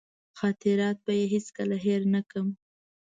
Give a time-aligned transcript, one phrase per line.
[0.39, 2.47] خاطرات به یې هېڅکله هېر نه کړم.